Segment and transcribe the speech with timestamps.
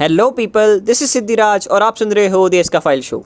[0.00, 3.18] Hello people this is Siddhiraj और आप सुन रहे हो देश का फ़ाइल शो।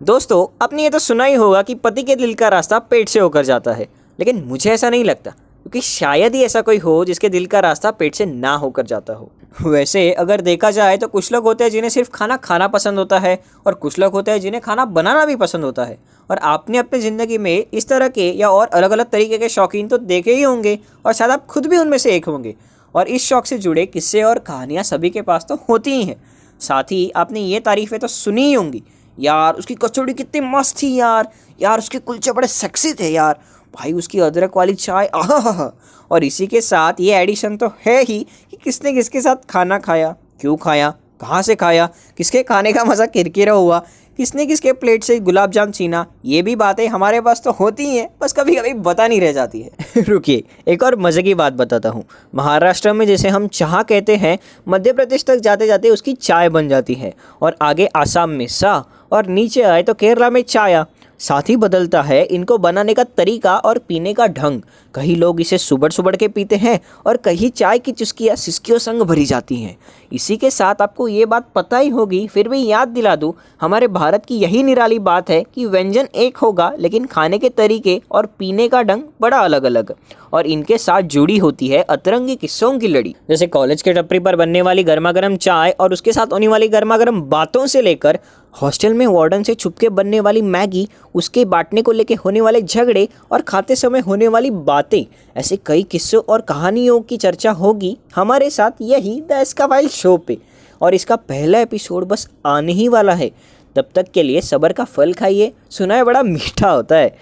[0.00, 3.20] दोस्तों, आपने ये तो सुना ही होगा कि पति के दिल का रास्ता पेट से
[3.20, 3.88] होकर जाता है,
[4.18, 7.90] लेकिन मुझे ऐसा नहीं लगता। क्योंकि शायद ही ऐसा कोई हो जिसके दिल का रास्ता
[7.90, 9.30] पेट से ना होकर जाता हो।
[9.62, 13.18] वैसे, अगर देखा जाए तो कुछ लोग होते हैं जिन्हें सिर्फ़ खाना खाना पसंद होता
[13.18, 15.98] है और कुछ लोग होते हैं जिन्हें खाना बनाना भी पसंद होता है।
[16.30, 19.88] और आपने अपनी ज़िंदगी में इस तरह के या और अलग अलग तरीके के शौकीन
[19.88, 22.54] तो देखे ही होंगे और शायद आप खुद भी उनमें से एक होंगे।
[22.94, 26.16] और इस शौक से जुड़े किस्से और कहानियाँ सभी के पास तो होती ही हैं।
[26.60, 28.82] साथ ही आपने ये तारीफ़ें तो सुनी ही होंगी।
[29.20, 31.28] यार, उसकी कचौड़ी कितनी मस्त थी यार।
[31.62, 33.40] यार, उसके कुलचे बड़े सेक्सी थे यार।
[33.74, 35.62] भाई, उसकी अदरक वाली चाय आह
[36.10, 40.14] और इसी के साथ ये एडिशन तो है ही कि किसने किसके साथ खाना खाया।
[40.40, 40.94] क्यों खाया?
[41.20, 41.88] कहाँ से खाया?
[42.16, 43.78] किसके खाने का मज़ा किरकिरा हुआ?
[44.16, 46.06] किसने किसके प्लेट से गुलाब जाम छीना?
[46.24, 49.60] ये भी बातें हमारे पास तो होती हैं, बस कभी कभी बता नहीं रह जाती
[49.60, 49.70] है।
[50.02, 54.38] रुकिए, एक और मज़े की बात बताता हूँ। महाराष्ट्र में जैसे हम चाह कहते हैं,
[54.68, 58.84] मध्य प्रदेश तक जाते जाते उसकी चाय बन जाती है। और आगे आसाम में सा
[59.12, 60.86] और नीचे आए तो केरला में चाया
[61.20, 64.60] साथ ही बदलता है इनको बनाने का तरीका और पीने का ढंग।
[64.94, 69.02] कई लोग इसे सुबड़ सुबड़ के पीते हैं और कहीं चाय की चुस्कियाँ सिस्कियों संग
[69.02, 69.76] भरी जाती हैं।
[70.12, 73.88] इसी के साथ आपको ये बात पता ही होगी, फिर भी याद दिला दूँ, हमारे
[73.88, 78.26] भारत की यही निराली बात है कि व्यंजन एक होगा, लेकिन खाने के तरीके और
[78.38, 79.94] पीने का ढंग बड़ा अलग अलग
[80.32, 84.36] और इनके साथ जुड़ी होती है अतरंगी किस्सों की लड़ी। जैसे कॉलेज के टपरी पर
[84.36, 88.18] बनने वाली गर्मा गर्म चाय और उसके साथ होने वाली गर्मा गर्म बातों से लेकर
[88.62, 93.08] हॉस्टल में वार्डन से छुपके बनने वाली मैगी, उसके बांटने को लेकर होने वाले झगड़े
[93.32, 95.04] और खाते समय होने वाली बातें,
[95.36, 100.38] ऐसे कई किस्सों और कहानियों की चर्चा होगी। हमारे साथ यही द इसका शो पे।
[100.82, 103.30] और इसका पहला एपिसोड बस आने ही वाला है।
[103.76, 107.16] तब तक के लिए सबर का फल खाइए सुना है बड़ा मीठा होता है।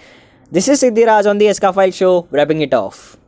[0.53, 3.17] This is Siddhiraj on the एस्का file show wrapping it off